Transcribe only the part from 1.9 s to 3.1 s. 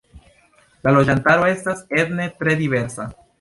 etne tre diversa.